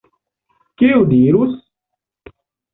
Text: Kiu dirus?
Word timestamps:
Kiu 0.83 1.05
dirus? 1.13 1.55